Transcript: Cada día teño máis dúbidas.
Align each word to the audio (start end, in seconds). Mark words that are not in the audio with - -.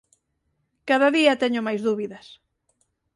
Cada 0.89 1.07
día 1.17 1.39
teño 1.41 1.61
máis 1.67 1.81
dúbidas. 1.87 2.25